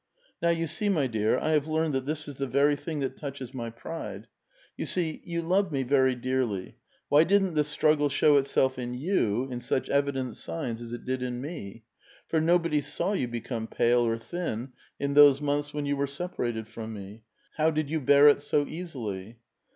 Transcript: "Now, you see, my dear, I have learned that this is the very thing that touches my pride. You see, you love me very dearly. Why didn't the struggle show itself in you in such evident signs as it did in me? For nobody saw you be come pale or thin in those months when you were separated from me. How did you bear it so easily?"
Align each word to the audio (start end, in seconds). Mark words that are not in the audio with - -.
"Now, 0.41 0.49
you 0.49 0.65
see, 0.65 0.89
my 0.89 1.05
dear, 1.05 1.37
I 1.37 1.51
have 1.51 1.67
learned 1.67 1.93
that 1.93 2.07
this 2.07 2.27
is 2.27 2.39
the 2.39 2.47
very 2.47 2.75
thing 2.75 3.01
that 3.01 3.15
touches 3.15 3.53
my 3.53 3.69
pride. 3.69 4.25
You 4.75 4.87
see, 4.87 5.21
you 5.25 5.43
love 5.43 5.71
me 5.71 5.83
very 5.83 6.15
dearly. 6.15 6.77
Why 7.07 7.23
didn't 7.23 7.53
the 7.53 7.63
struggle 7.63 8.09
show 8.09 8.37
itself 8.37 8.79
in 8.79 8.95
you 8.95 9.47
in 9.51 9.61
such 9.61 9.89
evident 9.89 10.37
signs 10.37 10.81
as 10.81 10.91
it 10.91 11.05
did 11.05 11.21
in 11.21 11.39
me? 11.39 11.83
For 12.27 12.41
nobody 12.41 12.81
saw 12.81 13.13
you 13.13 13.27
be 13.27 13.41
come 13.41 13.67
pale 13.67 13.99
or 14.03 14.17
thin 14.17 14.73
in 14.99 15.13
those 15.13 15.39
months 15.39 15.71
when 15.71 15.85
you 15.85 15.95
were 15.95 16.07
separated 16.07 16.67
from 16.67 16.93
me. 16.95 17.21
How 17.57 17.69
did 17.69 17.91
you 17.91 17.99
bear 18.01 18.27
it 18.27 18.41
so 18.41 18.65
easily?" 18.65 19.37